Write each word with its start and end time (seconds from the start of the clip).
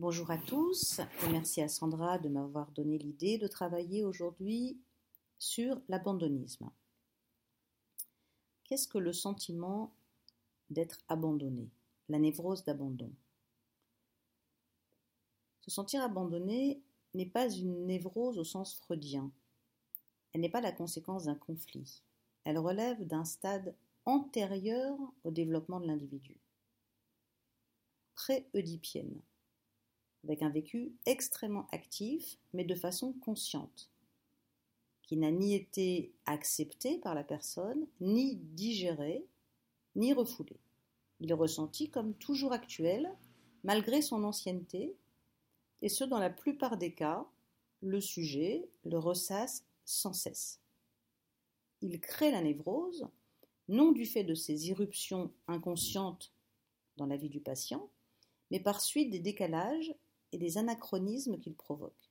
Bonjour 0.00 0.30
à 0.30 0.38
tous 0.38 0.98
et 0.98 1.28
merci 1.30 1.60
à 1.60 1.68
Sandra 1.68 2.18
de 2.18 2.30
m'avoir 2.30 2.70
donné 2.70 2.96
l'idée 2.96 3.36
de 3.36 3.46
travailler 3.46 4.02
aujourd'hui 4.02 4.80
sur 5.38 5.78
l'abandonnisme. 5.90 6.70
Qu'est-ce 8.64 8.88
que 8.88 8.96
le 8.96 9.12
sentiment 9.12 9.92
d'être 10.70 11.00
abandonné, 11.08 11.68
la 12.08 12.18
névrose 12.18 12.64
d'abandon? 12.64 13.12
Se 15.60 15.70
sentir 15.70 16.02
abandonné 16.02 16.80
n'est 17.12 17.26
pas 17.26 17.50
une 17.50 17.84
névrose 17.84 18.38
au 18.38 18.44
sens 18.44 18.74
freudien. 18.76 19.30
Elle 20.32 20.40
n'est 20.40 20.48
pas 20.48 20.62
la 20.62 20.72
conséquence 20.72 21.24
d'un 21.24 21.34
conflit. 21.34 22.02
Elle 22.44 22.56
relève 22.56 23.06
d'un 23.06 23.26
stade 23.26 23.74
antérieur 24.06 24.96
au 25.24 25.30
développement 25.30 25.78
de 25.78 25.88
l'individu. 25.88 26.38
Pré-oedipienne 28.14 29.20
avec 30.24 30.42
un 30.42 30.50
vécu 30.50 30.92
extrêmement 31.06 31.66
actif, 31.72 32.38
mais 32.52 32.64
de 32.64 32.74
façon 32.74 33.12
consciente, 33.14 33.90
qui 35.02 35.16
n'a 35.16 35.30
ni 35.30 35.54
été 35.54 36.12
accepté 36.26 36.98
par 36.98 37.14
la 37.14 37.24
personne, 37.24 37.86
ni 38.00 38.36
digéré, 38.36 39.26
ni 39.96 40.12
refoulé. 40.12 40.56
Il 41.20 41.30
est 41.30 41.34
ressenti 41.34 41.90
comme 41.90 42.14
toujours 42.14 42.52
actuel, 42.52 43.10
malgré 43.64 44.02
son 44.02 44.24
ancienneté, 44.24 44.96
et 45.82 45.88
ce, 45.88 46.04
dans 46.04 46.18
la 46.18 46.30
plupart 46.30 46.76
des 46.76 46.92
cas, 46.92 47.26
le 47.80 48.00
sujet 48.00 48.68
le 48.84 48.98
ressasse 48.98 49.64
sans 49.84 50.12
cesse. 50.12 50.60
Il 51.80 52.00
crée 52.00 52.30
la 52.30 52.42
névrose, 52.42 53.08
non 53.68 53.92
du 53.92 54.04
fait 54.04 54.24
de 54.24 54.34
ses 54.34 54.68
irruptions 54.68 55.32
inconscientes 55.46 56.32
dans 56.96 57.06
la 57.06 57.16
vie 57.16 57.30
du 57.30 57.40
patient, 57.40 57.90
mais 58.50 58.60
par 58.60 58.80
suite 58.80 59.10
des 59.10 59.20
décalages 59.20 59.94
et 60.32 60.38
des 60.38 60.58
anachronismes 60.58 61.38
qu'il 61.38 61.54
provoque. 61.54 62.10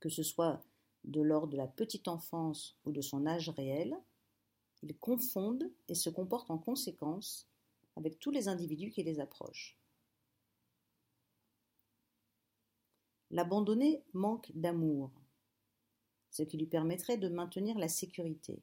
Que 0.00 0.08
ce 0.08 0.22
soit 0.22 0.62
de 1.04 1.20
l'ordre 1.20 1.52
de 1.52 1.56
la 1.56 1.66
petite 1.66 2.08
enfance 2.08 2.76
ou 2.84 2.92
de 2.92 3.00
son 3.00 3.26
âge 3.26 3.50
réel, 3.50 3.96
ils 4.82 4.96
confondent 4.96 5.70
et 5.88 5.94
se 5.94 6.10
comportent 6.10 6.50
en 6.50 6.58
conséquence 6.58 7.48
avec 7.96 8.18
tous 8.18 8.30
les 8.30 8.48
individus 8.48 8.90
qui 8.90 9.02
les 9.02 9.20
approchent. 9.20 9.78
L'abandonné 13.30 14.02
manque 14.12 14.50
d'amour, 14.54 15.10
ce 16.30 16.42
qui 16.42 16.58
lui 16.58 16.66
permettrait 16.66 17.16
de 17.16 17.28
maintenir 17.28 17.78
la 17.78 17.88
sécurité. 17.88 18.62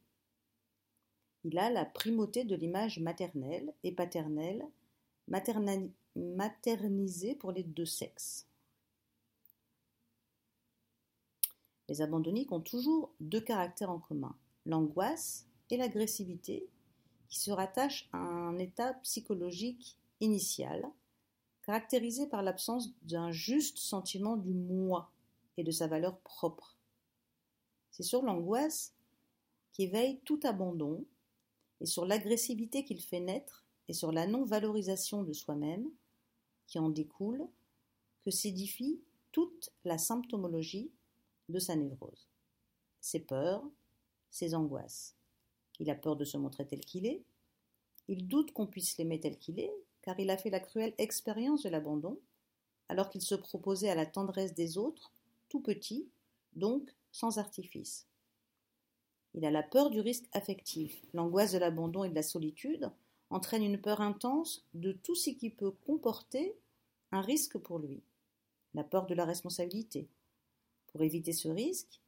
Il 1.44 1.58
a 1.58 1.72
la 1.72 1.86
primauté 1.86 2.44
de 2.44 2.56
l'image 2.56 3.00
maternelle 3.00 3.73
et 3.83 3.92
paternelle, 3.94 4.67
maternisé 5.30 7.35
pour 7.35 7.52
les 7.52 7.63
deux 7.63 7.85
sexes. 7.85 8.47
Les 11.88 12.02
abandonniques 12.02 12.52
ont 12.52 12.61
toujours 12.61 13.13
deux 13.19 13.41
caractères 13.41 13.89
en 13.89 13.99
commun, 13.99 14.36
l'angoisse 14.66 15.47
et 15.69 15.77
l'agressivité, 15.77 16.67
qui 17.30 17.39
se 17.39 17.52
rattachent 17.52 18.09
à 18.11 18.17
un 18.17 18.58
état 18.59 18.94
psychologique 19.03 19.97
initial, 20.19 20.86
caractérisé 21.64 22.27
par 22.27 22.43
l'absence 22.43 22.89
d'un 23.03 23.31
juste 23.31 23.77
sentiment 23.77 24.38
du 24.38 24.53
moi 24.53 25.11
et 25.58 25.64
de 25.64 25.71
sa 25.71 25.88
valeur 25.88 26.19
propre. 26.19 26.77
C'est 27.91 28.03
sur 28.03 28.23
l'angoisse 28.23 28.93
qu'éveille 29.73 30.19
tout 30.25 30.39
abandon 30.43 31.05
et 31.81 31.86
sur 31.86 32.05
l'agressivité 32.05 32.83
qu'il 32.83 33.02
fait 33.02 33.19
naître 33.19 33.66
et 33.90 33.94
sur 33.94 34.12
la 34.12 34.28
non-valorisation 34.28 35.23
de 35.23 35.34
soi-même 35.34 35.90
qui 36.68 36.78
en 36.78 36.90
découle 36.90 37.45
que 38.23 38.30
s'édifie 38.30 39.02
toute 39.32 39.72
la 39.84 39.98
symptomologie 39.98 40.92
de 41.50 41.58
sa 41.58 41.76
névrose. 41.76 42.30
Ses 43.02 43.20
peurs, 43.20 43.64
ses 44.30 44.54
angoisses. 44.54 45.16
Il 45.80 45.89
a 45.89 45.95
peur 45.95 46.16
de 46.16 46.23
se 46.23 46.38
montrer 46.38 46.67
tel 46.67 46.82
qu'il 46.82 47.08
est. 47.08 47.23
Il 48.08 48.28
doute 48.28 48.52
qu'on 48.52 48.67
puisse 48.67 48.98
l'aimer 48.99 49.20
tel 49.20 49.39
qu'il 49.39 49.60
est, 49.60 49.73
car 50.04 50.20
il 50.20 50.30
a 50.30 50.38
fait 50.38 50.52
la 50.52 50.60
cruelle 50.60 50.94
expérience 50.99 51.64
de 51.64 51.70
l'abandon, 51.70 52.20
alors 52.89 53.10
qu'il 53.10 53.22
se 53.22 53.36
proposait 53.36 53.89
à 53.89 53.95
la 53.95 54.05
tendresse 54.05 54.54
des 54.54 54.78
autres, 54.78 55.11
tout 55.48 55.61
petit, 55.61 56.08
donc 56.55 56.94
sans 57.11 57.39
artifice. 57.39 58.08
Il 59.33 59.45
a 59.45 59.52
la 59.52 59.64
peur 59.64 59.89
du 59.89 59.99
risque 59.99 60.28
affectif, 60.33 61.04
l'angoisse 61.14 61.54
de 61.54 61.58
l'abandon 61.58 62.04
et 62.04 62.10
de 62.10 62.16
la 62.16 62.23
solitude, 62.23 62.92
entraîne 63.30 63.64
une 63.64 63.80
peur 63.80 64.02
intense 64.02 64.66
de 64.73 64.92
tout 64.92 65.16
ce 65.16 65.30
qui 65.30 65.50
peut 65.50 65.72
comporter 65.72 66.56
un 67.12 67.22
risque 67.22 67.58
pour 67.58 67.80
lui, 67.80 68.02
la 68.73 68.84
peur 68.84 69.06
de 69.06 69.14
la 69.14 69.26
responsabilité. 69.26 70.08
Pour 70.88 71.02
éviter 71.02 71.34
ce 71.34 71.48
risque, 71.48 72.02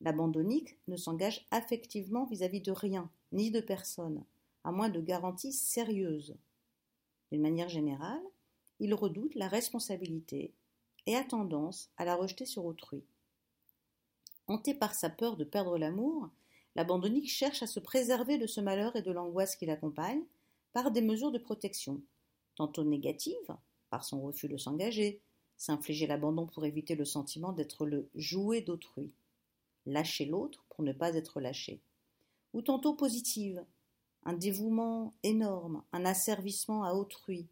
l'abandonnique 0.00 0.78
ne 0.88 0.96
s'engage 0.96 1.46
affectivement 1.50 2.24
vis-à-vis 2.26 2.60
de 2.60 2.72
rien, 2.72 3.10
ni 3.32 3.50
de 3.50 3.60
personne, 3.60 4.24
à 4.64 4.72
moins 4.72 4.88
de 4.88 5.00
garanties 5.00 5.52
sérieuses. 5.52 6.36
D'une 7.30 7.42
manière 7.42 7.68
générale, 7.68 8.22
il 8.78 8.94
redoute 8.94 9.34
la 9.34 9.48
responsabilité 9.48 10.52
et 11.06 11.16
a 11.16 11.24
tendance 11.24 11.90
à 11.96 12.04
la 12.04 12.16
rejeter 12.16 12.46
sur 12.46 12.64
autrui. 12.64 13.04
Hanté 14.46 14.74
par 14.74 14.94
sa 14.94 15.10
peur 15.10 15.36
de 15.36 15.44
perdre 15.44 15.78
l'amour, 15.78 16.28
l'abandonnique 16.74 17.30
cherche 17.30 17.62
à 17.62 17.66
se 17.66 17.78
préserver 17.78 18.38
de 18.38 18.46
ce 18.46 18.60
malheur 18.60 18.96
et 18.96 19.02
de 19.02 19.12
l'angoisse 19.12 19.54
qui 19.54 19.66
l'accompagne, 19.66 20.22
par 20.72 20.90
des 20.90 21.02
mesures 21.02 21.32
de 21.32 21.38
protection, 21.38 22.00
tantôt 22.54 22.84
négatives, 22.84 23.56
par 23.90 24.04
son 24.04 24.22
refus 24.22 24.48
de 24.48 24.56
s'engager, 24.56 25.20
s'infliger 25.56 26.06
l'abandon 26.06 26.46
pour 26.46 26.64
éviter 26.64 26.94
le 26.94 27.04
sentiment 27.04 27.52
d'être 27.52 27.86
le 27.86 28.08
jouet 28.14 28.62
d'autrui, 28.62 29.12
lâcher 29.86 30.24
l'autre 30.24 30.64
pour 30.70 30.84
ne 30.84 30.92
pas 30.92 31.14
être 31.14 31.40
lâché, 31.40 31.80
ou 32.54 32.62
tantôt 32.62 32.94
positives, 32.94 33.64
un 34.24 34.34
dévouement 34.34 35.12
énorme, 35.22 35.82
un 35.92 36.04
asservissement 36.04 36.84
à 36.84 36.94
autrui, 36.94 37.46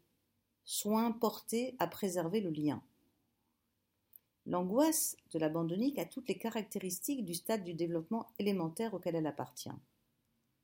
soin 0.63 1.11
porté 1.11 1.75
à 1.79 1.87
préserver 1.87 2.41
le 2.41 2.51
lien. 2.51 2.81
L'angoisse 4.45 5.15
de 5.31 5.39
l'abandonnique 5.39 5.99
a 5.99 6.05
toutes 6.05 6.27
les 6.27 6.37
caractéristiques 6.37 7.25
du 7.25 7.33
stade 7.33 7.63
du 7.63 7.73
développement 7.73 8.27
élémentaire 8.39 8.93
auquel 8.93 9.15
elle 9.15 9.27
appartient. 9.27 9.69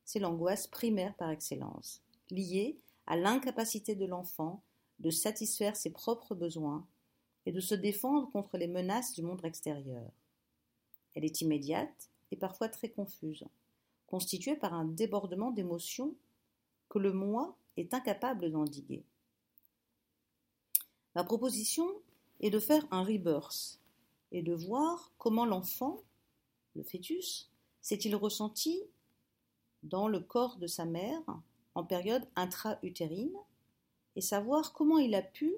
C'est 0.06 0.20
l'angoisse 0.20 0.68
primaire 0.68 1.16
par 1.16 1.30
excellence 1.30 2.05
liée 2.30 2.80
à 3.08 3.16
l'incapacité 3.16 3.96
de 3.96 4.06
l'enfant 4.06 4.64
de 5.00 5.10
satisfaire 5.10 5.76
ses 5.76 5.92
propres 5.92 6.36
besoins 6.36 6.88
et 7.46 7.52
de 7.52 7.60
se 7.60 7.76
défendre 7.76 8.30
contre 8.32 8.58
les 8.58 8.68
menaces 8.68 9.14
du 9.14 9.22
monde 9.22 9.44
extérieur. 9.44 10.10
Elle 11.14 11.26
est 11.26 11.42
immédiate 11.42 12.10
et 12.32 12.38
parfois 12.38 12.70
très 12.70 12.90
confuse, 12.90 13.46
constituée 14.08 14.56
par 14.56 14.74
un 14.74 14.86
débordement 14.86 15.52
d'émotions 15.52 16.16
que 16.90 17.00
le 17.00 17.14
moi 17.14 17.56
est 17.78 17.94
incapable 17.94 18.52
d'endiguer. 18.52 19.04
Ma 21.14 21.24
proposition 21.24 21.88
est 22.42 22.50
de 22.50 22.60
faire 22.60 22.86
un 22.92 23.04
rebirth 23.04 23.80
et 24.32 24.42
de 24.42 24.54
voir 24.54 25.12
comment 25.18 25.46
l'enfant, 25.46 26.02
le 26.76 26.84
fœtus, 26.84 27.50
s'est-il 27.82 28.16
ressenti 28.16 28.82
dans 29.84 30.08
le 30.08 30.20
corps 30.20 30.58
de 30.58 30.68
sa 30.68 30.86
mère 30.86 31.22
en 31.76 31.84
période 31.84 32.28
intra-utérine 32.36 33.36
et 34.16 34.22
savoir 34.22 34.74
comment 34.74 34.98
il 34.98 35.14
a 35.14 35.22
pu 35.22 35.54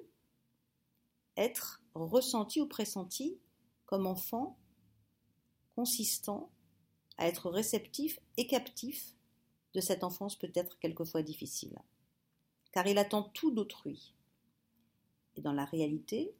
être 1.36 1.80
ressenti 1.94 2.60
ou 2.60 2.66
pressenti 2.66 3.38
comme 3.86 4.06
enfant 4.06 4.58
consistant 5.74 6.50
à 7.16 7.28
être 7.28 7.50
réceptif 7.50 8.18
et 8.36 8.46
captif 8.46 9.14
de 9.74 9.80
cette 9.80 10.02
enfance 10.02 10.36
peut-être 10.36 10.78
quelquefois 10.78 11.22
difficile. 11.22 11.78
Car 12.72 12.86
il 12.86 12.98
attend 12.98 13.22
tout 13.22 13.50
d'autrui. 13.50 14.14
Et 15.36 15.40
dans 15.40 15.52
la 15.52 15.64
réalité, 15.64 16.34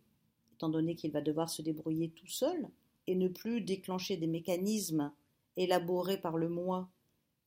étant 0.55 0.69
donné 0.69 0.97
qu'il 0.97 1.13
va 1.13 1.21
devoir 1.21 1.49
se 1.49 1.63
débrouiller 1.63 2.11
tout 2.11 2.27
seul 2.27 2.69
et 3.07 3.15
ne 3.15 3.29
plus 3.29 3.61
déclencher 3.61 4.17
des 4.17 4.27
mécanismes 4.27 5.13
élaborés 5.57 6.21
par 6.21 6.37
le 6.37 6.49
moi 6.49 6.91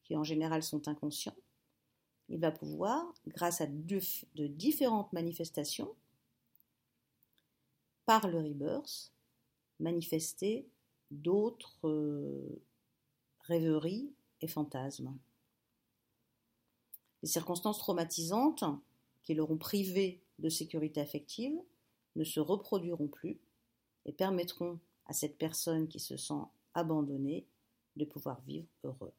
qui 0.03 0.15
en 0.15 0.23
général 0.23 0.63
sont 0.63 0.87
inconscients, 0.87 1.35
il 2.31 2.39
va 2.39 2.51
pouvoir, 2.51 3.13
grâce 3.27 3.59
à 3.59 3.67
de, 3.67 4.47
différentes 4.47 5.11
manifestations, 5.11 5.93
par 8.05 8.29
le 8.29 8.39
rebirth, 8.39 9.11
manifester 9.81 10.65
d'autres 11.11 11.87
euh, 11.87 12.61
rêveries 13.41 14.13
et 14.39 14.47
fantasmes. 14.47 15.13
Les 17.21 17.27
circonstances 17.27 17.79
traumatisantes 17.79 18.63
qui 19.23 19.33
l'auront 19.33 19.57
privé 19.57 20.23
de 20.39 20.47
sécurité 20.47 21.01
affective 21.01 21.59
ne 22.15 22.23
se 22.23 22.39
reproduiront 22.39 23.07
plus 23.07 23.41
et 24.05 24.13
permettront 24.13 24.79
à 25.05 25.13
cette 25.13 25.37
personne 25.37 25.89
qui 25.89 25.99
se 25.99 26.15
sent 26.15 26.41
abandonnée 26.75 27.45
de 27.97 28.05
pouvoir 28.05 28.41
vivre 28.41 28.67
heureux. 28.85 29.13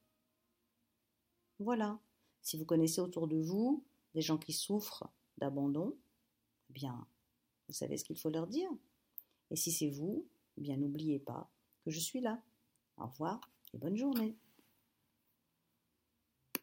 Voilà. 1.58 2.00
Si 2.42 2.56
vous 2.56 2.64
connaissez 2.64 3.00
autour 3.00 3.28
de 3.28 3.36
vous 3.36 3.84
des 4.14 4.20
gens 4.20 4.38
qui 4.38 4.52
souffrent 4.52 5.08
d'abandon, 5.38 5.96
eh 6.70 6.72
bien, 6.72 7.06
Vous 7.68 7.74
savez 7.74 7.96
ce 7.96 8.04
qu'il 8.04 8.18
faut 8.18 8.30
leur 8.30 8.46
dire 8.46 8.68
Et 9.50 9.56
si 9.56 9.72
c'est 9.72 9.88
vous, 9.88 10.26
eh 10.58 10.60
bien 10.60 10.76
n'oubliez 10.76 11.18
pas 11.18 11.50
que 11.84 11.90
je 11.90 12.00
suis 12.00 12.20
là. 12.20 12.42
Au 12.98 13.06
revoir 13.06 13.40
et 13.72 13.78
bonne 13.78 13.96
journée. 13.96 14.36